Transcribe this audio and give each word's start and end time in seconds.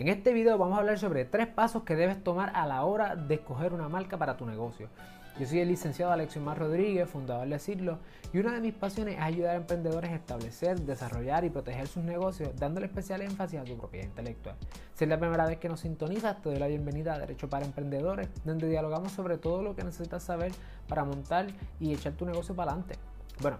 En 0.00 0.08
este 0.08 0.32
video 0.32 0.56
vamos 0.56 0.78
a 0.78 0.80
hablar 0.80 0.98
sobre 0.98 1.26
tres 1.26 1.46
pasos 1.46 1.82
que 1.82 1.94
debes 1.94 2.24
tomar 2.24 2.52
a 2.54 2.66
la 2.66 2.84
hora 2.84 3.16
de 3.16 3.34
escoger 3.34 3.74
una 3.74 3.90
marca 3.90 4.16
para 4.16 4.38
tu 4.38 4.46
negocio. 4.46 4.88
Yo 5.38 5.46
soy 5.46 5.58
el 5.58 5.68
licenciado 5.68 6.16
Mar 6.40 6.58
Rodríguez, 6.58 7.06
fundador 7.06 7.46
de 7.46 7.58
Cirlo, 7.58 7.98
y 8.32 8.38
una 8.38 8.54
de 8.54 8.62
mis 8.62 8.72
pasiones 8.72 9.16
es 9.16 9.20
ayudar 9.20 9.50
a 9.50 9.56
emprendedores 9.56 10.10
a 10.10 10.14
establecer, 10.14 10.80
desarrollar 10.80 11.44
y 11.44 11.50
proteger 11.50 11.86
sus 11.86 12.02
negocios, 12.02 12.56
dándole 12.56 12.86
especial 12.86 13.20
énfasis 13.20 13.60
a 13.60 13.66
su 13.66 13.76
propiedad 13.76 14.06
intelectual. 14.06 14.56
Si 14.94 15.04
es 15.04 15.10
la 15.10 15.20
primera 15.20 15.44
vez 15.44 15.58
que 15.58 15.68
nos 15.68 15.80
sintonizas, 15.80 16.40
te 16.40 16.48
doy 16.48 16.58
la 16.58 16.68
bienvenida 16.68 17.12
a 17.12 17.18
Derecho 17.18 17.50
para 17.50 17.66
Emprendedores, 17.66 18.30
donde 18.42 18.70
dialogamos 18.70 19.12
sobre 19.12 19.36
todo 19.36 19.62
lo 19.62 19.76
que 19.76 19.84
necesitas 19.84 20.22
saber 20.22 20.52
para 20.88 21.04
montar 21.04 21.48
y 21.78 21.92
echar 21.92 22.14
tu 22.14 22.24
negocio 22.24 22.56
para 22.56 22.72
adelante. 22.72 22.94
Bueno, 23.42 23.58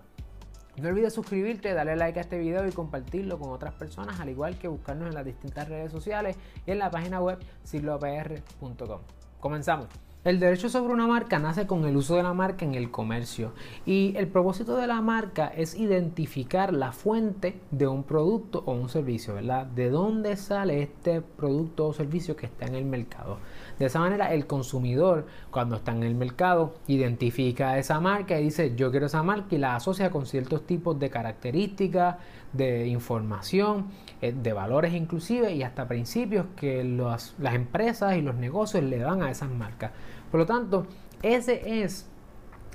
no 0.77 0.89
olvides 0.89 1.13
suscribirte, 1.13 1.75
darle 1.75 1.97
like 1.97 2.19
a 2.19 2.23
este 2.23 2.39
video 2.39 2.67
y 2.67 2.73
compartirlo 2.73 3.39
con 3.39 3.51
otras 3.51 3.75
personas, 3.75 4.21
al 4.21 4.29
igual 4.29 4.59
que 4.59 4.69
buscarnos 4.69 5.09
en 5.09 5.15
las 5.15 5.25
distintas 5.25 5.69
redes 5.69 5.91
sociales 5.93 6.37
y 6.67 6.71
en 6.71 6.79
la 6.79 6.91
página 6.91 7.21
web 7.21 7.39
silopr.com. 7.65 9.01
Comenzamos. 9.41 10.10
El 10.23 10.39
derecho 10.39 10.69
sobre 10.69 10.93
una 10.93 11.07
marca 11.07 11.39
nace 11.39 11.67
con 11.67 11.87
el 11.87 11.97
uso 11.97 12.15
de 12.15 12.23
la 12.23 12.35
marca 12.35 12.67
en 12.67 12.75
el 12.75 12.91
comercio 12.91 13.55
y 13.87 14.13
el 14.19 14.29
propósito 14.29 14.77
de 14.77 14.87
la 14.87 15.01
marca 15.01 15.47
es 15.47 15.75
identificar 15.75 16.75
la 16.75 16.93
fuente 16.93 17.59
de 17.71 17.87
un 17.87 18.05
producto 18.05 18.63
o 18.67 18.73
un 18.73 18.91
servicio, 18.91 19.33
¿verdad? 19.33 19.65
De 19.65 19.89
dónde 19.89 20.37
sale 20.37 20.83
este 20.83 21.23
producto 21.23 21.87
o 21.87 21.95
servicio 21.95 22.37
que 22.37 22.45
está 22.45 22.67
en 22.67 22.75
el 22.75 22.85
mercado. 22.85 23.39
De 23.79 23.87
esa 23.87 24.01
manera 24.01 24.35
el 24.35 24.47
consumidor 24.47 25.25
cuando 25.51 25.77
está 25.77 25.93
en 25.93 26.03
el 26.03 26.15
mercado 26.15 26.75
identifica 26.87 27.79
esa 27.79 27.99
marca 27.99 28.39
y 28.39 28.45
dice 28.45 28.75
yo 28.77 28.91
quiero 28.91 29.07
esa 29.07 29.23
marca 29.23 29.55
y 29.55 29.59
la 29.59 29.77
asocia 29.77 30.11
con 30.11 30.27
ciertos 30.27 30.67
tipos 30.67 30.99
de 30.99 31.09
características, 31.09 32.17
de 32.53 32.87
información, 32.89 33.87
eh, 34.21 34.33
de 34.33 34.53
valores 34.53 34.95
inclusive 34.95 35.55
y 35.55 35.63
hasta 35.63 35.87
principios 35.89 36.47
que 36.57 36.85
las 36.85 37.55
empresas 37.55 38.17
y 38.17 38.23
los 38.23 38.35
negocios 38.35 38.85
le 38.85 38.99
dan 38.99 39.23
a 39.23 39.31
esas 39.31 39.51
marcas. 39.51 39.93
Por 40.31 40.41
lo 40.41 40.47
tanto, 40.47 40.87
ese 41.23 41.83
es 41.83 42.07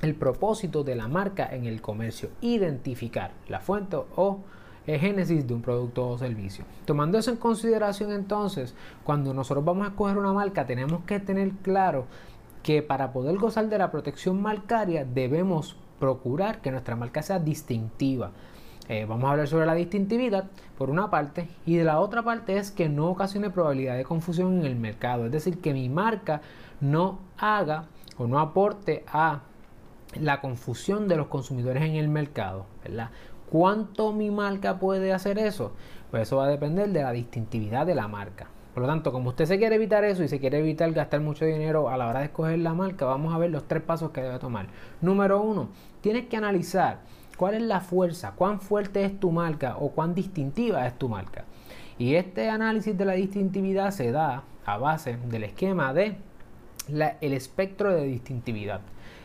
el 0.02 0.16
propósito 0.16 0.83
de 0.83 0.95
la 0.95 1.08
marca 1.08 1.47
en 1.53 1.66
el 1.66 1.81
comercio, 1.81 2.30
identificar 2.41 3.31
la 3.47 3.59
fuente 3.59 3.97
o 4.16 4.39
el 4.88 4.99
génesis 4.99 5.47
de 5.47 5.53
un 5.53 5.61
producto 5.61 6.08
o 6.08 6.17
servicio. 6.17 6.66
Tomando 6.86 7.17
eso 7.17 7.31
en 7.31 7.38
consideración 7.38 8.11
entonces, 8.11 8.75
cuando 9.03 9.33
nosotros 9.33 9.66
vamos 9.66 9.86
a 9.86 9.89
escoger 9.89 10.17
una 10.17 10.33
marca, 10.33 10.66
tenemos 10.66 11.02
que 11.05 11.19
tener 11.19 11.52
claro 11.64 12.05
que 12.61 12.81
para 12.81 13.14
poder 13.14 13.38
gozar 13.38 13.69
de 13.69 13.77
la 13.77 13.92
protección 13.92 14.42
marcaria 14.42 15.05
debemos 15.05 15.77
procurar 15.99 16.61
que 16.61 16.71
nuestra 16.71 16.95
marca 16.95 17.21
sea 17.21 17.39
distintiva. 17.39 18.31
Eh, 18.88 19.05
vamos 19.05 19.25
a 19.25 19.31
hablar 19.31 19.47
sobre 19.47 19.66
la 19.66 19.73
distintividad 19.73 20.45
por 20.78 20.91
una 20.91 21.09
parte 21.09 21.47
y 21.66 21.75
de 21.75 21.83
la 21.83 22.00
otra 22.00 22.22
parte 22.22 22.58
es 22.58 22.69
que 22.69 22.88
no 22.88 23.08
ocasione 23.08 23.50
probabilidad 23.50 23.97
de 23.97 24.03
confusión 24.03 24.59
en 24.59 24.66
el 24.66 24.75
mercado, 24.75 25.25
es 25.25 25.31
decir, 25.31 25.59
que 25.59 25.73
mi 25.73 25.89
marca 25.89 26.42
no 26.81 27.17
haga 27.38 27.86
o 28.19 28.27
no 28.27 28.39
aporte 28.39 29.03
a 29.08 29.42
la 30.22 30.39
confusión 30.39 31.08
de 31.08 31.17
los 31.17 31.27
consumidores 31.27 31.81
en 31.81 31.95
el 31.95 32.09
mercado, 32.09 32.67
¿verdad? 32.83 33.09
¿Cuánto 33.50 34.11
mi 34.14 34.30
marca 34.30 34.77
puede 34.77 35.14
hacer 35.14 35.39
eso? 35.39 35.73
Pues 36.11 36.23
eso 36.23 36.38
va 36.38 36.45
a 36.45 36.49
depender 36.49 36.89
de 36.89 37.02
la 37.02 37.11
distintividad 37.11 37.88
de 37.88 37.95
la 37.95 38.08
marca. 38.08 38.49
Por 38.75 38.83
lo 38.83 38.89
tanto, 38.89 39.11
como 39.11 39.30
usted 39.30 39.45
se 39.45 39.58
quiere 39.58 39.75
evitar 39.75 40.03
eso 40.03 40.22
y 40.22 40.27
se 40.27 40.39
quiere 40.39 40.59
evitar 40.59 40.92
gastar 40.92 41.22
mucho 41.22 41.45
dinero 41.45 41.89
a 41.89 41.97
la 41.97 42.08
hora 42.08 42.20
de 42.20 42.25
escoger 42.25 42.59
la 42.59 42.73
marca, 42.73 43.05
vamos 43.05 43.33
a 43.33 43.38
ver 43.38 43.49
los 43.49 43.67
tres 43.67 43.81
pasos 43.81 44.11
que 44.11 44.22
debe 44.22 44.38
tomar. 44.38 44.67
Número 45.02 45.42
uno, 45.42 45.70
tienes 46.02 46.25
que 46.25 46.36
analizar 46.38 46.99
cuál 47.38 47.55
es 47.55 47.61
la 47.61 47.81
fuerza, 47.81 48.33
cuán 48.36 48.59
fuerte 48.59 49.03
es 49.05 49.19
tu 49.19 49.31
marca 49.31 49.78
o 49.78 49.89
cuán 49.89 50.16
distintiva 50.16 50.86
es 50.88 50.97
tu 50.97 51.09
marca. 51.09 51.45
Y 51.97 52.16
este 52.16 52.50
análisis 52.50 52.97
de 52.97 53.05
la 53.05 53.14
distintividad 53.14 53.92
se 53.92 54.11
da 54.11 54.44
a 54.66 54.77
base 54.77 55.17
del 55.30 55.44
esquema 55.44 55.94
de 55.94 56.17
el 56.89 57.33
espectro 57.33 57.94
de 57.94 58.03
distintividad. 58.03 58.81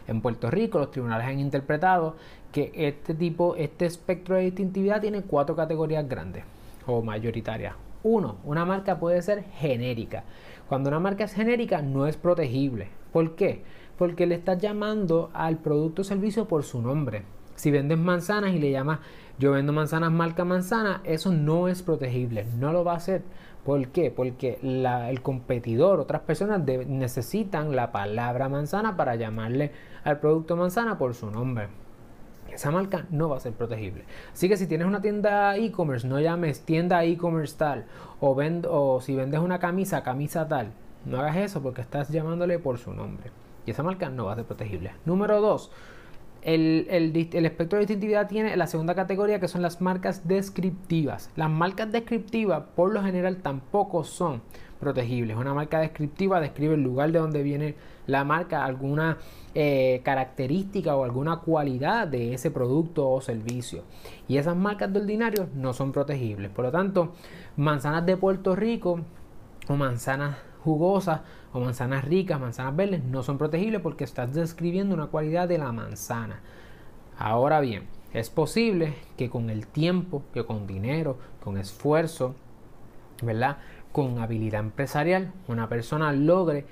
En 0.07 0.21
Puerto 0.21 0.51
Rico 0.51 0.79
los 0.79 0.91
tribunales 0.91 1.27
han 1.27 1.39
interpretado 1.39 2.17
que 2.53 2.73
este 2.75 3.15
tipo, 3.15 3.55
este 3.57 3.87
espectro 3.87 4.37
de 4.37 4.43
distintividad 4.43 5.01
tiene 5.01 5.23
cuatro 5.23 5.55
categorías 5.55 6.09
grandes 6.09 6.45
o 6.87 7.03
mayoritarias. 7.03 7.75
Uno, 8.03 8.37
una 8.45 8.65
marca 8.65 8.99
puede 8.99 9.21
ser 9.23 9.45
genérica. 9.59 10.25
Cuando 10.69 10.89
una 10.89 11.01
marca 11.01 11.25
es 11.25 11.35
genérica 11.35 11.83
no 11.83 12.07
es 12.07 12.17
protegible. 12.17 12.89
¿Por 13.13 13.35
qué? 13.35 13.63
Porque 13.99 14.27
le 14.27 14.37
estás 14.37 14.59
llamando 14.59 15.31
al 15.35 15.59
producto 15.59 16.03
o 16.03 16.05
servicio 16.05 16.49
por 16.49 16.65
su 16.65 16.81
nombre. 16.81 17.25
Si 17.61 17.71
vendes 17.71 17.99
manzanas 17.99 18.55
y 18.55 18.59
le 18.59 18.71
llamas 18.71 19.01
yo 19.39 19.53
vendo 19.53 19.75
manzanas 19.75 20.11
marca 20.11 20.47
manzana, 20.47 21.03
eso 21.05 21.31
no 21.31 21.69
es 21.69 21.83
protegible, 21.83 22.47
no 22.59 22.73
lo 22.73 22.85
va 22.85 22.93
a 22.93 22.97
hacer. 22.97 23.23
¿Por 23.67 23.89
qué? 23.89 24.11
Porque 24.11 24.59
el 24.63 25.21
competidor, 25.21 26.01
otras 26.01 26.23
personas 26.23 26.63
necesitan 26.65 27.77
la 27.77 27.93
palabra 27.93 28.49
manzana 28.49 28.97
para 28.97 29.17
llamarle 29.17 29.73
al 30.05 30.21
producto 30.21 30.57
manzana 30.57 30.97
por 30.97 31.15
su 31.15 31.31
nombre. 31.31 31.69
Esa 32.51 32.71
marca 32.71 33.07
no 33.11 33.29
va 33.29 33.37
a 33.37 33.41
ser 33.41 33.53
protegible. 33.53 34.05
Así 34.33 34.49
que 34.49 34.57
si 34.57 34.67
tienes 34.67 34.87
una 34.87 35.03
tienda 35.03 35.55
e-commerce, 35.57 36.09
no 36.09 36.19
llames 36.19 36.63
tienda 36.63 37.05
e-commerce 37.05 37.57
tal. 37.59 37.85
O, 38.21 38.39
o 38.71 39.01
si 39.03 39.15
vendes 39.15 39.41
una 39.41 39.59
camisa, 39.59 40.03
camisa 40.03 40.49
tal. 40.49 40.73
No 41.05 41.21
hagas 41.21 41.37
eso 41.37 41.63
porque 41.63 41.83
estás 41.83 42.09
llamándole 42.09 42.59
por 42.59 42.79
su 42.79 42.95
nombre. 42.95 43.31
Y 43.67 43.71
esa 43.71 43.83
marca 43.83 44.09
no 44.09 44.25
va 44.25 44.33
a 44.33 44.37
ser 44.37 44.47
protegible. 44.47 44.93
Número 45.05 45.43
2 45.43 45.71
el, 46.43 46.87
espectro 47.15 47.79
de 47.79 47.87
distintividad 47.87 48.29
tiene 48.29 48.57
la 48.57 48.67
segunda 48.67 48.95
categoría 48.95 49.41
que 49.41 49.49
son 49.49 49.63
las 49.63 49.81
marcas 49.81 50.27
descriptivas. 50.27 51.31
Las 51.37 51.51
marcas 51.51 51.93
descriptivas 51.93 52.63
por 52.75 52.93
lo 52.93 53.03
general 53.03 53.37
tampoco 53.37 54.05
son 54.05 54.43
protegibles. 54.79 55.37
Una 55.37 55.55
marca 55.55 55.81
descriptiva 55.81 56.41
describe 56.41 56.75
el 56.75 56.83
lugar 56.83 57.13
de 57.13 57.19
donde 57.19 57.43
viene 57.43 57.75
la 58.07 58.25
marca, 58.25 58.65
alguna 58.65 59.19
eh, 59.55 60.01
característica 60.05 60.97
o 60.97 61.05
alguna 61.05 61.41
cualidad 61.41 62.09
de 62.09 62.35
ese 62.35 62.51
producto 62.51 63.09
o 63.09 63.21
servicio. 63.21 63.83
Y 64.27 64.39
esas 64.39 64.57
marcas 64.57 64.93
de 64.93 65.01
ordinario 65.01 65.49
no 65.55 65.75
son 65.75 65.93
protegibles. 65.93 66.51
Por 66.51 66.65
lo 66.65 66.73
tanto, 66.73 67.13
manzanas 67.57 68.07
de 68.07 68.17
Puerto 68.17 68.57
Rico 68.57 69.01
o 69.69 69.77
manzanas 69.77 70.39
jugosas 70.65 71.21
o 71.53 71.61
manzanas 71.61 72.05
ricas, 72.05 72.41
manzanas 72.41 72.77
verdes, 72.77 73.03
no 73.05 73.23
son 73.23 73.39
protegibles 73.39 73.81
porque 73.81 74.05
estás 74.05 74.33
describiendo 74.33 74.95
una 74.95 75.07
cualidad 75.07 75.49
de 75.49 75.59
la 75.59 75.73
manzana. 75.73 76.41
Ahora 77.19 77.61
bien, 77.61 77.85
es 78.13 78.31
posible 78.31 78.95
que 79.17 79.31
con 79.31 79.51
el 79.51 79.67
tiempo, 79.67 80.23
que 80.33 80.45
con 80.45 80.67
dinero, 80.67 81.19
con 81.45 81.57
esfuerzo, 81.57 82.35
¿verdad? 83.23 83.59
Con 83.93 84.19
habilidad 84.19 84.61
empresarial, 84.61 85.33
una 85.49 85.69
persona 85.69 86.13
logre 86.13 86.67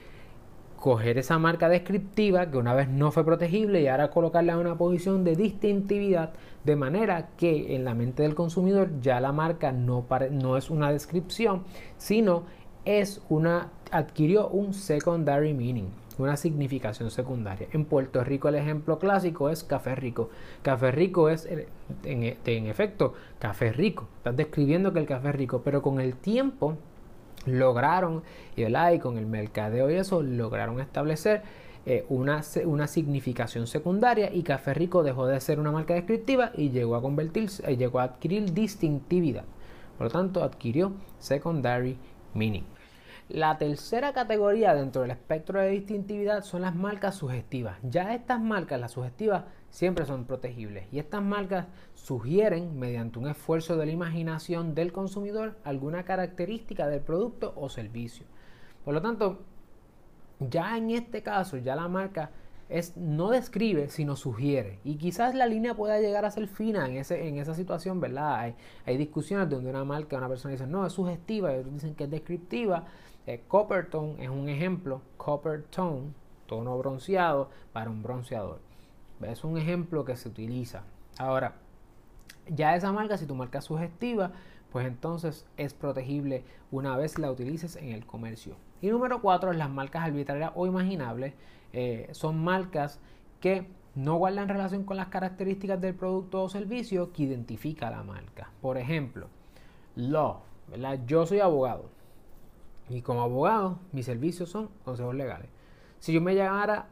coger 0.78 1.18
esa 1.18 1.38
marca 1.38 1.68
descriptiva 1.68 2.50
que 2.50 2.56
una 2.56 2.72
vez 2.72 2.88
no 2.88 3.10
fue 3.10 3.24
protegible 3.24 3.82
y 3.82 3.88
ahora 3.88 4.10
colocarla 4.10 4.52
en 4.52 4.60
una 4.60 4.78
posición 4.78 5.24
de 5.24 5.34
distintividad 5.34 6.30
de 6.64 6.76
manera 6.76 7.30
que 7.36 7.74
en 7.74 7.84
la 7.84 7.94
mente 7.94 8.22
del 8.22 8.36
consumidor 8.36 9.00
ya 9.00 9.20
la 9.20 9.32
marca 9.32 9.72
no, 9.72 10.06
no 10.30 10.56
es 10.56 10.70
una 10.70 10.92
descripción, 10.92 11.64
sino 11.96 12.44
es 12.88 13.20
una, 13.28 13.70
adquirió 13.90 14.48
un 14.48 14.72
secondary 14.72 15.52
meaning, 15.52 15.90
una 16.16 16.36
significación 16.36 17.10
secundaria. 17.10 17.68
En 17.72 17.84
Puerto 17.84 18.24
Rico 18.24 18.48
el 18.48 18.54
ejemplo 18.54 18.98
clásico 18.98 19.50
es 19.50 19.62
café 19.62 19.94
rico. 19.94 20.30
Café 20.62 20.90
rico 20.90 21.28
es, 21.28 21.46
en, 21.46 21.66
en 22.02 22.66
efecto, 22.66 23.14
café 23.38 23.72
rico. 23.72 24.08
Estás 24.16 24.36
describiendo 24.36 24.92
que 24.92 25.00
el 25.00 25.06
café 25.06 25.28
es 25.28 25.34
rico, 25.34 25.60
pero 25.62 25.82
con 25.82 26.00
el 26.00 26.14
tiempo 26.14 26.76
lograron, 27.46 28.22
y, 28.56 28.64
y 28.64 28.98
con 28.98 29.18
el 29.18 29.26
mercadeo 29.26 29.90
y 29.90 29.94
eso, 29.94 30.22
lograron 30.22 30.80
establecer 30.80 31.42
eh, 31.86 32.04
una, 32.08 32.42
una, 32.66 32.86
significación 32.86 33.66
secundaria 33.66 34.30
y 34.32 34.42
Café 34.42 34.74
Rico 34.74 35.02
dejó 35.02 35.26
de 35.26 35.40
ser 35.40 35.58
una 35.58 35.72
marca 35.72 35.94
descriptiva 35.94 36.50
y 36.54 36.70
llegó 36.70 36.96
a 36.96 37.02
convertirse, 37.02 37.62
eh, 37.70 37.76
llegó 37.76 38.00
a 38.00 38.04
adquirir 38.04 38.52
distintividad. 38.52 39.44
Por 39.96 40.08
lo 40.08 40.10
tanto, 40.10 40.42
adquirió 40.42 40.92
secondary 41.18 41.96
meaning. 42.34 42.64
La 43.28 43.58
tercera 43.58 44.14
categoría 44.14 44.72
dentro 44.72 45.02
del 45.02 45.10
espectro 45.10 45.60
de 45.60 45.68
distintividad 45.68 46.42
son 46.44 46.62
las 46.62 46.74
marcas 46.74 47.14
sugestivas. 47.16 47.76
Ya 47.82 48.14
estas 48.14 48.40
marcas, 48.40 48.80
las 48.80 48.92
sugestivas, 48.92 49.44
siempre 49.68 50.06
son 50.06 50.24
protegibles 50.24 50.86
y 50.90 50.98
estas 50.98 51.22
marcas 51.22 51.66
sugieren 51.92 52.78
mediante 52.78 53.18
un 53.18 53.28
esfuerzo 53.28 53.76
de 53.76 53.84
la 53.84 53.92
imaginación 53.92 54.74
del 54.74 54.92
consumidor 54.92 55.58
alguna 55.62 56.04
característica 56.04 56.86
del 56.88 57.02
producto 57.02 57.52
o 57.54 57.68
servicio. 57.68 58.24
Por 58.82 58.94
lo 58.94 59.02
tanto, 59.02 59.40
ya 60.40 60.78
en 60.78 60.90
este 60.90 61.22
caso, 61.22 61.58
ya 61.58 61.76
la 61.76 61.86
marca 61.86 62.30
es, 62.68 62.96
no 62.96 63.30
describe, 63.30 63.88
sino 63.88 64.16
sugiere. 64.16 64.78
Y 64.84 64.96
quizás 64.96 65.34
la 65.34 65.46
línea 65.46 65.74
pueda 65.74 66.00
llegar 66.00 66.24
a 66.24 66.30
ser 66.30 66.48
fina 66.48 66.86
en, 66.86 66.96
ese, 66.96 67.26
en 67.26 67.38
esa 67.38 67.54
situación, 67.54 68.00
¿verdad? 68.00 68.54
Hay, 68.84 68.96
discusiones 68.96 69.48
donde 69.48 69.70
una 69.70 69.84
marca, 69.84 70.16
una 70.16 70.28
persona 70.28 70.52
dice, 70.52 70.66
no, 70.66 70.86
es 70.86 70.92
sugestiva, 70.92 71.54
y 71.54 71.58
otros 71.58 71.74
dicen 71.74 71.94
que 71.94 72.04
es 72.04 72.10
descriptiva. 72.10 72.84
Eh, 73.26 73.42
Coppertone 73.48 74.22
es 74.22 74.30
un 74.30 74.48
ejemplo, 74.48 75.02
Copper 75.16 75.64
Tone, 75.64 76.12
tono 76.46 76.78
bronceado 76.78 77.50
para 77.72 77.90
un 77.90 78.02
bronceador. 78.02 78.60
Es 79.22 79.44
un 79.44 79.58
ejemplo 79.58 80.04
que 80.04 80.16
se 80.16 80.28
utiliza. 80.28 80.82
Ahora, 81.18 81.56
ya 82.48 82.74
esa 82.76 82.92
marca, 82.92 83.16
si 83.18 83.26
tu 83.26 83.34
marca 83.34 83.58
es 83.58 83.64
sugestiva, 83.64 84.32
pues 84.70 84.86
entonces 84.86 85.46
es 85.56 85.74
protegible 85.74 86.44
una 86.70 86.96
vez 86.96 87.18
la 87.18 87.30
utilices 87.30 87.76
en 87.76 87.90
el 87.90 88.06
comercio. 88.06 88.56
Y 88.80 88.88
número 88.88 89.20
cuatro, 89.20 89.52
las 89.52 89.70
marcas 89.70 90.04
arbitrarias 90.04 90.52
o 90.54 90.66
imaginables 90.66 91.34
eh, 91.72 92.08
son 92.12 92.42
marcas 92.42 93.00
que 93.40 93.66
no 93.94 94.16
guardan 94.16 94.48
relación 94.48 94.84
con 94.84 94.96
las 94.96 95.08
características 95.08 95.80
del 95.80 95.94
producto 95.94 96.42
o 96.42 96.48
servicio 96.48 97.12
que 97.12 97.24
identifica 97.24 97.90
la 97.90 98.02
marca. 98.02 98.50
Por 98.60 98.78
ejemplo, 98.78 99.28
law, 99.96 100.42
Yo 101.06 101.26
soy 101.26 101.40
abogado 101.40 101.90
y 102.88 103.02
como 103.02 103.22
abogado 103.22 103.80
mis 103.92 104.06
servicios 104.06 104.50
son 104.50 104.68
consejos 104.84 105.14
legales. 105.14 105.48
Si 105.98 106.12
yo 106.12 106.20
me 106.20 106.34
llamara 106.34 106.86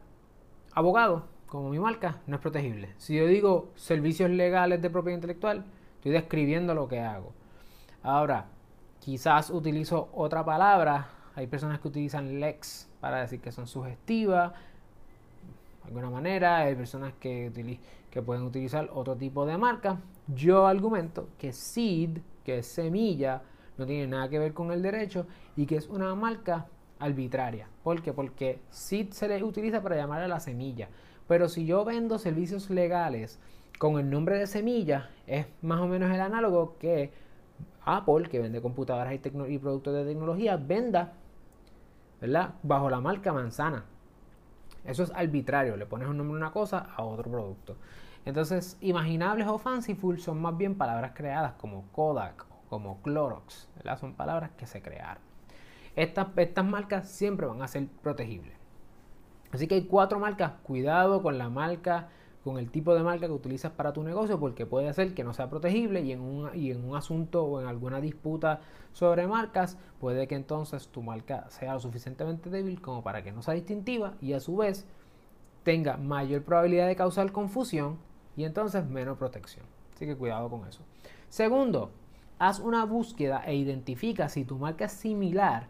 abogado 0.73 1.25
como 1.47 1.69
mi 1.69 1.79
marca, 1.79 2.21
no 2.27 2.35
es 2.35 2.41
protegible. 2.41 2.93
Si 2.97 3.15
yo 3.15 3.25
digo 3.25 3.71
servicios 3.75 4.29
legales 4.29 4.81
de 4.81 4.89
propiedad 4.89 5.17
intelectual, 5.17 5.65
estoy 5.95 6.11
describiendo 6.11 6.73
lo 6.73 6.87
que 6.87 6.99
hago. 6.99 7.31
Ahora, 8.03 8.45
quizás 8.99 9.49
utilizo 9.49 10.09
otra 10.13 10.43
palabra. 10.43 11.09
Hay 11.35 11.47
personas 11.47 11.79
que 11.79 11.87
utilizan 11.87 12.39
lex 12.39 12.89
para 12.99 13.21
decir 13.21 13.39
que 13.39 13.51
son 13.51 13.67
sugestivas 13.67 14.53
alguna 15.87 16.09
manera, 16.09 16.57
hay 16.57 16.75
personas 16.75 17.13
que, 17.19 17.79
que 18.11 18.21
pueden 18.21 18.43
utilizar 18.43 18.89
otro 18.93 19.15
tipo 19.15 19.45
de 19.45 19.57
marca. 19.57 19.97
Yo 20.27 20.67
argumento 20.67 21.29
que 21.37 21.53
seed, 21.53 22.19
que 22.43 22.59
es 22.59 22.67
semilla, 22.67 23.41
no 23.77 23.85
tiene 23.85 24.07
nada 24.07 24.29
que 24.29 24.39
ver 24.39 24.53
con 24.53 24.71
el 24.71 24.81
derecho 24.81 25.25
y 25.55 25.65
que 25.65 25.77
es 25.77 25.87
una 25.87 26.13
marca 26.15 26.67
arbitraria. 26.99 27.67
¿Por 27.83 28.01
qué? 28.01 28.11
Porque 28.11 28.59
seed 28.69 29.11
se 29.11 29.27
le 29.27 29.43
utiliza 29.43 29.81
para 29.81 29.95
llamar 29.95 30.21
a 30.21 30.27
la 30.27 30.39
semilla. 30.39 30.89
Pero 31.27 31.47
si 31.47 31.65
yo 31.65 31.85
vendo 31.85 32.19
servicios 32.19 32.69
legales 32.69 33.39
con 33.79 33.99
el 33.99 34.09
nombre 34.09 34.37
de 34.39 34.47
semilla, 34.47 35.09
es 35.25 35.45
más 35.61 35.79
o 35.79 35.87
menos 35.87 36.13
el 36.13 36.19
análogo 36.19 36.77
que 36.79 37.11
Apple, 37.87 38.27
que 38.29 38.39
vende 38.39 38.61
computadoras 38.61 39.13
y, 39.13 39.57
productos 39.57 39.93
de 39.93 40.05
tecnología, 40.05 40.57
venda 40.57 41.13
¿verdad? 42.19 42.55
bajo 42.61 42.89
la 42.89 42.99
marca 42.99 43.31
manzana. 43.31 43.85
Eso 44.83 45.03
es 45.03 45.11
arbitrario, 45.11 45.77
le 45.77 45.85
pones 45.85 46.07
un 46.07 46.17
nombre 46.17 46.35
a 46.35 46.37
una 46.37 46.51
cosa 46.51 46.89
a 46.95 47.03
otro 47.03 47.31
producto. 47.31 47.77
Entonces, 48.25 48.77
imaginables 48.81 49.47
o 49.47 49.57
fanciful 49.57 50.19
son 50.19 50.41
más 50.41 50.57
bien 50.57 50.75
palabras 50.75 51.13
creadas 51.15 51.53
como 51.53 51.85
Kodak 51.93 52.45
o 52.49 52.69
como 52.69 53.01
Clorox, 53.01 53.69
Son 53.99 54.15
palabras 54.15 54.51
que 54.57 54.67
se 54.67 54.81
crearon. 54.81 55.23
Estas, 55.95 56.27
estas 56.35 56.65
marcas 56.65 57.09
siempre 57.09 57.47
van 57.47 57.61
a 57.61 57.67
ser 57.67 57.87
protegibles. 58.03 58.53
Así 59.51 59.67
que 59.67 59.75
hay 59.75 59.85
cuatro 59.85 60.19
marcas. 60.19 60.53
Cuidado 60.63 61.23
con 61.23 61.37
la 61.37 61.49
marca 61.49 62.09
con 62.47 62.57
el 62.57 62.71
tipo 62.71 62.95
de 62.95 63.03
marca 63.03 63.27
que 63.27 63.33
utilizas 63.33 63.73
para 63.73 63.91
tu 63.91 64.03
negocio 64.03 64.39
porque 64.39 64.65
puede 64.65 64.93
ser 64.93 65.13
que 65.13 65.25
no 65.25 65.33
sea 65.33 65.49
protegible 65.49 65.99
y 66.01 66.13
en, 66.13 66.21
un, 66.21 66.49
y 66.55 66.71
en 66.71 66.81
un 66.87 66.95
asunto 66.95 67.43
o 67.43 67.59
en 67.59 67.67
alguna 67.67 67.99
disputa 67.99 68.61
sobre 68.93 69.27
marcas 69.27 69.77
puede 69.99 70.29
que 70.29 70.35
entonces 70.35 70.87
tu 70.87 71.03
marca 71.03 71.49
sea 71.49 71.73
lo 71.73 71.81
suficientemente 71.81 72.49
débil 72.49 72.79
como 72.81 73.03
para 73.03 73.21
que 73.21 73.33
no 73.33 73.41
sea 73.41 73.53
distintiva 73.53 74.13
y 74.21 74.31
a 74.31 74.39
su 74.39 74.55
vez 74.55 74.85
tenga 75.63 75.97
mayor 75.97 76.43
probabilidad 76.43 76.87
de 76.87 76.95
causar 76.95 77.33
confusión 77.33 77.97
y 78.37 78.45
entonces 78.45 78.87
menos 78.87 79.17
protección. 79.17 79.65
Así 79.93 80.05
que 80.05 80.15
cuidado 80.15 80.49
con 80.49 80.65
eso. 80.69 80.83
Segundo, 81.27 81.91
haz 82.39 82.61
una 82.61 82.85
búsqueda 82.85 83.43
e 83.45 83.55
identifica 83.55 84.29
si 84.29 84.45
tu 84.45 84.57
marca 84.57 84.85
es 84.85 84.93
similar 84.93 85.67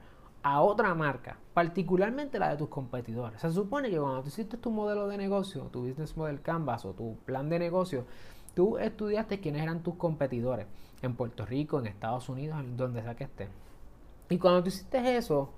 a 0.49 0.61
otra 0.61 0.95
marca, 0.95 1.38
particularmente 1.53 2.39
la 2.39 2.49
de 2.51 2.57
tus 2.57 2.69
competidores. 2.69 3.41
Se 3.41 3.51
supone 3.51 3.89
que 3.89 3.99
cuando 3.99 4.21
tú 4.21 4.29
hiciste 4.29 4.55
tu 4.55 4.71
modelo 4.71 5.09
de 5.09 5.17
negocio, 5.17 5.63
tu 5.63 5.85
business 5.85 6.15
model 6.15 6.41
canvas 6.41 6.85
o 6.85 6.94
tu 6.94 7.17
plan 7.25 7.49
de 7.49 7.59
negocio, 7.59 8.05
tú 8.55 8.77
estudiaste 8.77 9.41
quiénes 9.41 9.63
eran 9.63 9.83
tus 9.83 9.95
competidores 9.95 10.65
en 11.01 11.15
Puerto 11.15 11.45
Rico, 11.45 11.79
en 11.79 11.88
Estados 11.88 12.29
Unidos, 12.29 12.61
en 12.61 12.77
donde 12.77 13.01
sea 13.01 13.15
que 13.15 13.25
esté. 13.25 13.49
Y 14.29 14.38
cuando 14.38 14.63
tú 14.63 14.69
hiciste 14.69 15.17
eso, 15.17 15.49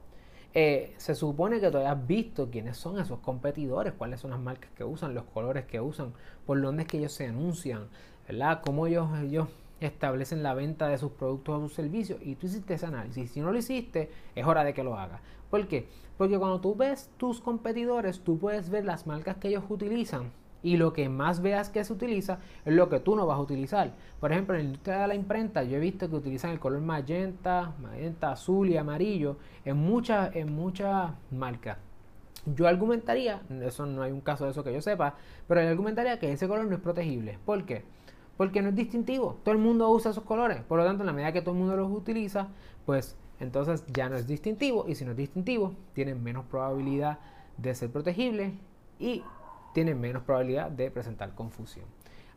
eh, 0.55 0.95
se 0.97 1.13
supone 1.13 1.59
que 1.59 1.69
tú 1.69 1.77
hayas 1.77 2.07
visto 2.07 2.49
quiénes 2.49 2.75
son 2.75 2.99
esos 2.99 3.19
competidores, 3.19 3.93
cuáles 3.93 4.19
son 4.19 4.31
las 4.31 4.39
marcas 4.39 4.71
que 4.75 4.83
usan, 4.83 5.13
los 5.13 5.25
colores 5.25 5.65
que 5.65 5.79
usan, 5.79 6.13
por 6.47 6.59
dónde 6.59 6.81
es 6.83 6.87
que 6.87 6.97
ellos 6.97 7.13
se 7.13 7.27
anuncian, 7.27 7.89
¿verdad? 8.27 8.61
Cómo 8.65 8.87
ellos, 8.87 9.07
ellos 9.19 9.49
establecen 9.79 10.43
la 10.43 10.53
venta 10.53 10.87
de 10.87 10.97
sus 10.97 11.11
productos 11.11 11.57
o 11.57 11.61
sus 11.67 11.73
servicios 11.73 12.19
y 12.21 12.35
tú 12.35 12.47
hiciste 12.47 12.73
ese 12.73 12.85
análisis. 12.85 13.31
Si 13.31 13.41
no 13.41 13.51
lo 13.51 13.57
hiciste, 13.57 14.09
es 14.35 14.45
hora 14.45 14.63
de 14.63 14.73
que 14.73 14.83
lo 14.83 14.97
hagas. 14.97 15.21
¿Por 15.49 15.67
qué? 15.67 15.87
Porque 16.17 16.37
cuando 16.37 16.61
tú 16.61 16.75
ves 16.75 17.09
tus 17.17 17.41
competidores, 17.41 18.19
tú 18.19 18.37
puedes 18.37 18.69
ver 18.69 18.85
las 18.85 19.07
marcas 19.07 19.37
que 19.37 19.47
ellos 19.47 19.63
utilizan 19.69 20.31
y 20.61 20.77
lo 20.77 20.93
que 20.93 21.07
más 21.09 21.41
veas 21.41 21.69
que 21.69 21.83
se 21.83 21.93
utiliza 21.93 22.39
es 22.65 22.73
lo 22.73 22.89
que 22.89 22.99
tú 22.99 23.15
no 23.15 23.25
vas 23.25 23.37
a 23.37 23.41
utilizar. 23.41 23.93
Por 24.19 24.31
ejemplo, 24.31 24.55
en 24.55 24.61
la 24.61 24.65
industria 24.65 24.99
de 24.99 25.07
la 25.07 25.15
imprenta, 25.15 25.63
yo 25.63 25.77
he 25.77 25.79
visto 25.79 26.09
que 26.09 26.15
utilizan 26.15 26.51
el 26.51 26.59
color 26.59 26.81
magenta, 26.81 27.73
magenta 27.81 28.31
azul 28.31 28.69
y 28.69 28.77
amarillo 28.77 29.37
en 29.65 29.77
muchas 29.77 30.35
en 30.35 30.53
muchas 30.53 31.11
marcas. 31.31 31.77
Yo 32.45 32.67
argumentaría, 32.67 33.41
eso 33.61 33.85
no 33.85 34.01
hay 34.01 34.11
un 34.11 34.21
caso 34.21 34.45
de 34.45 34.51
eso 34.51 34.63
que 34.63 34.73
yo 34.73 34.81
sepa, 34.81 35.15
pero 35.47 35.61
yo 35.61 35.69
argumentaría 35.69 36.19
que 36.19 36.31
ese 36.31 36.47
color 36.47 36.65
no 36.65 36.75
es 36.75 36.81
protegible. 36.81 37.37
¿Por 37.45 37.65
qué? 37.65 37.83
Porque 38.39 38.61
no 38.61 38.69
es 38.69 38.75
distintivo. 38.75 39.35
Todo 39.43 39.51
el 39.53 39.59
mundo 39.59 39.89
usa 39.89 40.11
esos 40.11 40.23
colores. 40.23 40.61
Por 40.61 40.79
lo 40.79 40.85
tanto, 40.85 41.03
en 41.03 41.07
la 41.07 41.11
medida 41.11 41.33
que 41.33 41.41
todo 41.41 41.51
el 41.51 41.59
mundo 41.59 41.75
los 41.75 41.91
utiliza, 41.91 42.47
pues 42.85 43.17
entonces 43.41 43.83
ya 43.91 44.07
no 44.07 44.15
es 44.15 44.27
distintivo. 44.27 44.85
Y 44.87 44.95
si 44.95 45.03
no 45.03 45.11
es 45.11 45.17
distintivo, 45.17 45.73
tiene 45.91 46.15
menos 46.15 46.45
probabilidad 46.45 47.19
de 47.57 47.75
ser 47.75 47.91
protegible 47.91 48.53
y 48.97 49.23
tiene 49.73 49.93
menos 49.93 50.23
probabilidad 50.23 50.71
de 50.71 50.89
presentar 50.89 51.35
confusión. 51.35 51.83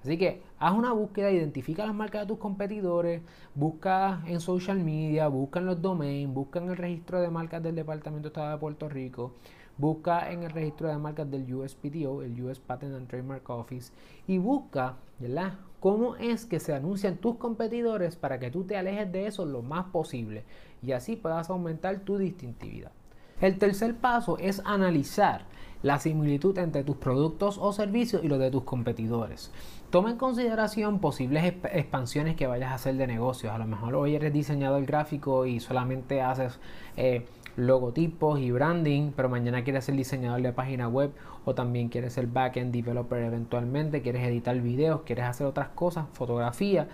Así 0.02 0.18
que 0.18 0.42
haz 0.58 0.74
una 0.74 0.92
búsqueda, 0.92 1.30
identifica 1.30 1.86
las 1.86 1.94
marcas 1.94 2.22
de 2.22 2.26
tus 2.26 2.38
competidores, 2.38 3.22
busca 3.54 4.24
en 4.26 4.40
social 4.40 4.80
media, 4.80 5.28
busca 5.28 5.60
en 5.60 5.66
los 5.66 5.80
domains, 5.80 6.34
busca 6.34 6.58
en 6.58 6.70
el 6.70 6.76
registro 6.78 7.20
de 7.20 7.30
marcas 7.30 7.62
del 7.62 7.76
Departamento 7.76 8.24
de 8.24 8.32
Estado 8.32 8.50
de 8.50 8.58
Puerto 8.58 8.88
Rico, 8.88 9.34
busca 9.78 10.30
en 10.30 10.42
el 10.42 10.50
registro 10.50 10.88
de 10.88 10.98
marcas 10.98 11.30
del 11.30 11.52
USPTO, 11.52 12.22
el 12.22 12.42
US 12.42 12.60
Patent 12.60 12.94
and 12.94 13.08
Trademark 13.08 13.48
Office, 13.50 13.92
y 14.26 14.38
busca, 14.38 14.96
¿verdad? 15.18 15.54
¿Cómo 15.80 16.16
es 16.16 16.46
que 16.46 16.60
se 16.60 16.74
anuncian 16.74 17.16
tus 17.16 17.36
competidores 17.36 18.16
para 18.16 18.38
que 18.38 18.50
tú 18.50 18.64
te 18.64 18.76
alejes 18.76 19.10
de 19.10 19.26
eso 19.26 19.44
lo 19.44 19.62
más 19.62 19.86
posible 19.86 20.44
y 20.82 20.92
así 20.92 21.16
puedas 21.16 21.50
aumentar 21.50 22.00
tu 22.00 22.18
distintividad? 22.18 22.92
El 23.40 23.58
tercer 23.58 23.96
paso 23.96 24.38
es 24.38 24.62
analizar 24.64 25.46
la 25.82 25.98
similitud 25.98 26.56
entre 26.58 26.84
tus 26.84 26.96
productos 26.96 27.58
o 27.58 27.72
servicios 27.72 28.22
y 28.22 28.28
los 28.28 28.38
de 28.38 28.52
tus 28.52 28.62
competidores. 28.62 29.50
Toma 29.90 30.12
en 30.12 30.16
consideración 30.16 31.00
posibles 31.00 31.44
expansiones 31.44 32.36
que 32.36 32.46
vayas 32.46 32.70
a 32.70 32.74
hacer 32.74 32.94
de 32.94 33.06
negocios. 33.06 33.52
A 33.52 33.58
lo 33.58 33.66
mejor 33.66 33.96
hoy 33.96 34.14
eres 34.14 34.32
diseñador 34.32 34.86
gráfico 34.86 35.44
y 35.44 35.58
solamente 35.58 36.22
haces 36.22 36.60
eh, 36.96 37.26
logotipos 37.56 38.40
y 38.40 38.50
branding, 38.50 39.12
pero 39.14 39.28
mañana 39.28 39.64
quieres 39.64 39.84
ser 39.84 39.96
diseñador 39.96 40.42
de 40.42 40.52
página 40.52 40.88
web 40.88 41.12
o 41.44 41.54
también 41.54 41.88
quieres 41.88 42.14
ser 42.14 42.26
backend 42.26 42.72
developer 42.72 43.22
eventualmente, 43.22 44.02
quieres 44.02 44.26
editar 44.26 44.58
videos, 44.60 45.02
quieres 45.02 45.26
hacer 45.26 45.46
otras 45.46 45.68
cosas, 45.68 46.06
fotografía. 46.12 46.88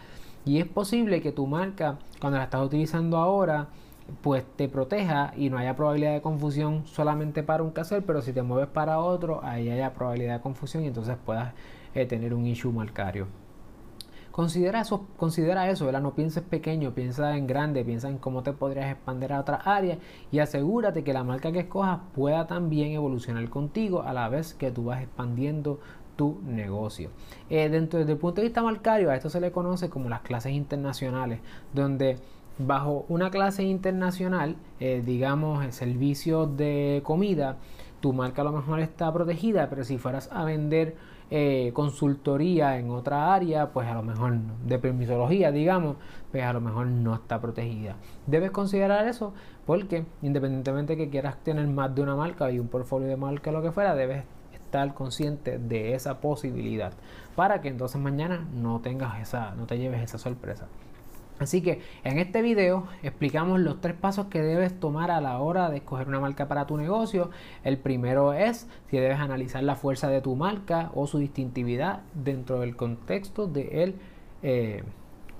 Y 0.44 0.58
es 0.58 0.66
posible 0.66 1.20
que 1.20 1.32
tu 1.32 1.46
marca, 1.46 1.98
cuando 2.20 2.38
la 2.38 2.44
estás 2.44 2.64
utilizando 2.64 3.18
ahora, 3.18 3.68
pues 4.22 4.44
te 4.56 4.68
proteja 4.68 5.32
y 5.36 5.50
no 5.50 5.58
haya 5.58 5.76
probabilidad 5.76 6.14
de 6.14 6.22
confusión 6.22 6.86
solamente 6.86 7.42
para 7.42 7.62
un 7.62 7.70
caser, 7.70 8.02
pero 8.04 8.22
si 8.22 8.32
te 8.32 8.42
mueves 8.42 8.68
para 8.68 9.00
otro, 9.00 9.40
ahí 9.44 9.68
haya 9.68 9.92
probabilidad 9.92 10.36
de 10.36 10.40
confusión 10.40 10.84
y 10.84 10.86
entonces 10.86 11.16
puedas 11.24 11.52
eh, 11.94 12.06
tener 12.06 12.32
un 12.32 12.46
issue 12.46 12.72
marcario. 12.72 13.26
Considera 14.38 14.82
eso, 14.82 15.04
considera 15.16 15.68
eso. 15.68 15.90
No 15.90 16.14
pienses 16.14 16.44
pequeño, 16.44 16.94
piensa 16.94 17.36
en 17.36 17.48
grande, 17.48 17.84
piensa 17.84 18.08
en 18.08 18.18
cómo 18.18 18.44
te 18.44 18.52
podrías 18.52 18.92
expandir 18.92 19.32
a 19.32 19.40
otras 19.40 19.66
áreas 19.66 19.98
y 20.30 20.38
asegúrate 20.38 21.02
que 21.02 21.12
la 21.12 21.24
marca 21.24 21.50
que 21.50 21.58
escojas 21.58 21.98
pueda 22.14 22.46
también 22.46 22.92
evolucionar 22.92 23.50
contigo 23.50 24.02
a 24.02 24.12
la 24.12 24.28
vez 24.28 24.54
que 24.54 24.70
tú 24.70 24.84
vas 24.84 25.02
expandiendo 25.02 25.80
tu 26.14 26.38
negocio. 26.46 27.10
Eh, 27.50 27.68
dentro 27.68 27.98
desde 27.98 28.12
el 28.12 28.18
punto 28.18 28.40
de 28.40 28.46
vista 28.46 28.62
marcario, 28.62 29.10
a 29.10 29.16
esto 29.16 29.28
se 29.28 29.40
le 29.40 29.50
conoce 29.50 29.90
como 29.90 30.08
las 30.08 30.20
clases 30.20 30.52
internacionales, 30.52 31.40
donde 31.74 32.18
bajo 32.58 33.06
una 33.08 33.32
clase 33.32 33.64
internacional, 33.64 34.54
eh, 34.78 35.02
digamos, 35.04 35.64
el 35.64 35.72
servicio 35.72 36.46
de 36.46 37.00
comida, 37.02 37.56
tu 37.98 38.12
marca 38.12 38.42
a 38.42 38.44
lo 38.44 38.52
mejor 38.52 38.78
está 38.78 39.12
protegida, 39.12 39.68
pero 39.68 39.82
si 39.82 39.98
fueras 39.98 40.28
a 40.30 40.44
vender 40.44 40.94
eh, 41.30 41.72
consultoría 41.74 42.78
en 42.78 42.90
otra 42.90 43.34
área, 43.34 43.70
pues 43.70 43.86
a 43.88 43.94
lo 43.94 44.02
mejor 44.02 44.38
de 44.64 44.78
permisología, 44.78 45.52
digamos, 45.52 45.96
pues 46.30 46.42
a 46.44 46.52
lo 46.52 46.60
mejor 46.60 46.86
no 46.86 47.14
está 47.14 47.40
protegida. 47.40 47.96
Debes 48.26 48.50
considerar 48.50 49.06
eso 49.06 49.34
porque 49.66 50.06
independientemente 50.22 50.96
que 50.96 51.10
quieras 51.10 51.36
tener 51.42 51.66
más 51.66 51.94
de 51.94 52.02
una 52.02 52.16
marca 52.16 52.50
y 52.50 52.58
un 52.58 52.68
portfolio 52.68 53.08
de 53.08 53.16
marca, 53.16 53.52
lo 53.52 53.62
que 53.62 53.72
fuera, 53.72 53.94
debes 53.94 54.24
estar 54.52 54.94
consciente 54.94 55.58
de 55.58 55.94
esa 55.94 56.20
posibilidad 56.20 56.92
para 57.36 57.60
que 57.60 57.68
entonces 57.68 58.00
mañana 58.00 58.46
no 58.54 58.80
tengas 58.80 59.20
esa, 59.20 59.54
no 59.54 59.66
te 59.66 59.78
lleves 59.78 60.02
esa 60.02 60.18
sorpresa. 60.18 60.66
Así 61.38 61.62
que 61.62 61.80
en 62.04 62.18
este 62.18 62.42
video 62.42 62.86
explicamos 63.02 63.60
los 63.60 63.80
tres 63.80 63.94
pasos 63.94 64.26
que 64.26 64.42
debes 64.42 64.78
tomar 64.78 65.10
a 65.10 65.20
la 65.20 65.38
hora 65.38 65.70
de 65.70 65.78
escoger 65.78 66.08
una 66.08 66.20
marca 66.20 66.48
para 66.48 66.66
tu 66.66 66.76
negocio. 66.76 67.30
El 67.64 67.78
primero 67.78 68.32
es 68.32 68.68
si 68.90 68.98
debes 68.98 69.18
analizar 69.18 69.62
la 69.62 69.76
fuerza 69.76 70.08
de 70.08 70.20
tu 70.20 70.34
marca 70.34 70.90
o 70.94 71.06
su 71.06 71.18
distintividad 71.18 72.00
dentro 72.14 72.60
del 72.60 72.76
contexto 72.76 73.46
de, 73.46 73.84
el, 73.84 73.94
eh, 74.42 74.82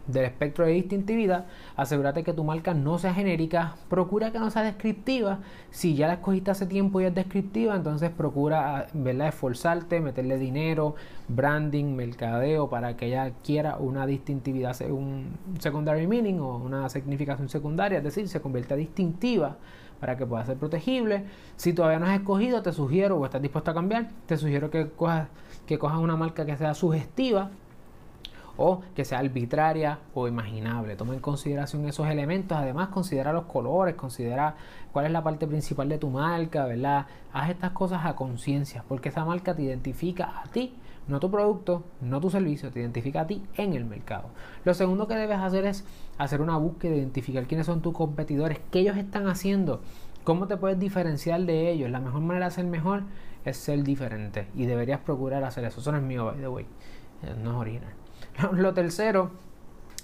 del 0.08 0.24
espectro 0.24 0.66
de 0.66 0.72
distintividad, 0.72 1.46
asegúrate 1.76 2.24
que 2.24 2.32
tu 2.32 2.42
marca 2.42 2.74
no 2.74 2.98
sea 2.98 3.14
genérica, 3.14 3.76
procura 3.88 4.32
que 4.32 4.40
no 4.40 4.50
sea 4.50 4.62
descriptiva, 4.62 5.40
si 5.70 5.94
ya 5.94 6.08
la 6.08 6.14
escogiste 6.14 6.50
hace 6.50 6.66
tiempo 6.66 7.00
y 7.00 7.04
es 7.04 7.14
descriptiva, 7.14 7.76
entonces 7.76 8.10
procura 8.10 8.86
¿verdad? 8.94 9.28
esforzarte, 9.28 10.00
meterle 10.00 10.38
dinero, 10.38 10.96
branding, 11.28 11.94
mercadeo 11.94 12.68
para 12.68 12.96
que 12.96 13.06
ella 13.06 13.32
quiera 13.44 13.76
una 13.76 14.06
distintividad, 14.06 14.74
un 14.90 15.36
secondary 15.60 16.06
meaning 16.06 16.40
o 16.40 16.56
una 16.56 16.88
significación 16.88 17.48
secundaria, 17.48 17.98
es 17.98 18.04
decir, 18.04 18.28
se 18.28 18.40
convierta 18.40 18.74
distintiva 18.74 19.58
para 20.00 20.16
que 20.16 20.24
pueda 20.24 20.44
ser 20.46 20.56
protegible. 20.56 21.24
Si 21.56 21.72
todavía 21.72 21.98
no 21.98 22.06
has 22.06 22.18
escogido, 22.18 22.62
te 22.62 22.72
sugiero 22.72 23.18
o 23.18 23.24
estás 23.24 23.42
dispuesto 23.42 23.70
a 23.70 23.74
cambiar, 23.74 24.08
te 24.26 24.36
sugiero 24.36 24.70
que 24.70 24.88
cojas, 24.90 25.28
que 25.66 25.78
cojas 25.78 25.98
una 25.98 26.16
marca 26.16 26.46
que 26.46 26.56
sea 26.56 26.72
sugestiva 26.74 27.50
o 28.58 28.82
que 28.94 29.04
sea 29.04 29.20
arbitraria 29.20 30.00
o 30.12 30.28
imaginable. 30.28 30.96
Toma 30.96 31.14
en 31.14 31.20
consideración 31.20 31.88
esos 31.88 32.08
elementos, 32.08 32.58
además 32.58 32.88
considera 32.88 33.32
los 33.32 33.44
colores, 33.44 33.94
considera 33.94 34.56
cuál 34.92 35.06
es 35.06 35.12
la 35.12 35.22
parte 35.22 35.46
principal 35.46 35.88
de 35.88 35.96
tu 35.96 36.10
marca, 36.10 36.66
¿verdad? 36.66 37.06
Haz 37.32 37.50
estas 37.50 37.70
cosas 37.70 38.04
a 38.04 38.16
conciencia, 38.16 38.84
porque 38.86 39.08
esa 39.08 39.24
marca 39.24 39.54
te 39.54 39.62
identifica 39.62 40.42
a 40.42 40.48
ti, 40.48 40.74
no 41.06 41.20
tu 41.20 41.30
producto, 41.30 41.84
no 42.00 42.20
tu 42.20 42.30
servicio, 42.30 42.70
te 42.70 42.80
identifica 42.80 43.22
a 43.22 43.26
ti 43.26 43.42
en 43.54 43.72
el 43.74 43.84
mercado. 43.84 44.28
Lo 44.64 44.74
segundo 44.74 45.06
que 45.06 45.14
debes 45.14 45.38
hacer 45.38 45.64
es 45.64 45.84
hacer 46.18 46.40
una 46.40 46.56
búsqueda, 46.58 46.96
identificar 46.96 47.46
quiénes 47.46 47.66
son 47.66 47.80
tus 47.80 47.94
competidores, 47.94 48.60
qué 48.72 48.80
ellos 48.80 48.96
están 48.96 49.28
haciendo, 49.28 49.80
cómo 50.24 50.48
te 50.48 50.56
puedes 50.56 50.78
diferenciar 50.78 51.40
de 51.42 51.70
ellos. 51.70 51.90
La 51.90 52.00
mejor 52.00 52.22
manera 52.22 52.46
de 52.46 52.50
ser 52.50 52.66
mejor 52.66 53.04
es 53.44 53.56
ser 53.56 53.84
diferente 53.84 54.48
y 54.56 54.66
deberías 54.66 55.00
procurar 55.00 55.44
hacer 55.44 55.64
eso. 55.64 55.80
Eso 55.80 55.92
no 55.92 55.98
es 55.98 56.04
mío, 56.04 56.26
by 56.26 56.36
the 56.38 56.48
way, 56.48 56.66
eh, 57.22 57.34
no 57.40 57.52
es 57.52 57.56
original. 57.56 58.07
Lo 58.52 58.75
tercero 58.75 59.30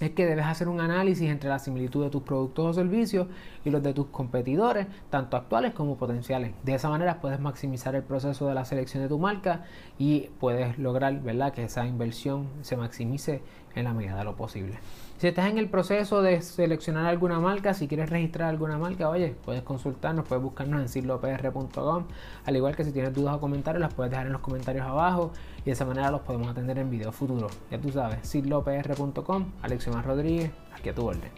es 0.01 0.11
que 0.11 0.25
debes 0.25 0.45
hacer 0.45 0.67
un 0.67 0.81
análisis 0.81 1.29
entre 1.29 1.49
la 1.49 1.57
similitud 1.57 2.03
de 2.03 2.09
tus 2.09 2.21
productos 2.23 2.65
o 2.65 2.73
servicios 2.73 3.27
y 3.63 3.69
los 3.69 3.81
de 3.81 3.93
tus 3.93 4.07
competidores, 4.07 4.87
tanto 5.09 5.37
actuales 5.37 5.73
como 5.73 5.95
potenciales. 5.95 6.51
De 6.63 6.75
esa 6.75 6.89
manera 6.89 7.21
puedes 7.21 7.39
maximizar 7.39 7.95
el 7.95 8.03
proceso 8.03 8.47
de 8.47 8.55
la 8.55 8.65
selección 8.65 9.03
de 9.03 9.09
tu 9.09 9.19
marca 9.19 9.63
y 9.97 10.31
puedes 10.39 10.77
lograr 10.77 11.21
¿verdad? 11.21 11.53
que 11.53 11.63
esa 11.63 11.85
inversión 11.85 12.47
se 12.61 12.75
maximice 12.75 13.41
en 13.73 13.85
la 13.85 13.93
medida 13.93 14.17
de 14.17 14.25
lo 14.25 14.35
posible. 14.35 14.79
Si 15.17 15.27
estás 15.27 15.49
en 15.49 15.57
el 15.57 15.69
proceso 15.69 16.21
de 16.21 16.41
seleccionar 16.41 17.05
alguna 17.05 17.39
marca, 17.39 17.73
si 17.73 17.87
quieres 17.87 18.09
registrar 18.09 18.49
alguna 18.49 18.77
marca, 18.77 19.09
oye, 19.09 19.33
puedes 19.45 19.63
consultarnos, 19.63 20.27
puedes 20.27 20.43
buscarnos 20.43 20.81
en 20.81 20.89
silopr.com. 20.89 22.03
Al 22.45 22.55
igual 22.57 22.75
que 22.75 22.83
si 22.83 22.91
tienes 22.91 23.13
dudas 23.13 23.35
o 23.35 23.39
comentarios, 23.39 23.79
las 23.79 23.93
puedes 23.93 24.11
dejar 24.11 24.27
en 24.27 24.33
los 24.33 24.41
comentarios 24.41 24.85
abajo 24.85 25.31
y 25.61 25.65
de 25.65 25.71
esa 25.71 25.85
manera 25.85 26.11
los 26.11 26.19
podemos 26.21 26.49
atender 26.49 26.79
en 26.79 26.89
videos 26.89 27.15
futuros. 27.15 27.57
Ya 27.71 27.79
tú 27.79 27.91
sabes, 27.91 28.27
silopr.com, 28.27 29.45
Alexiomar 29.61 30.05
Rodríguez, 30.05 30.51
aquí 30.77 30.89
a 30.89 30.93
tu 30.93 31.05
orden. 31.07 31.31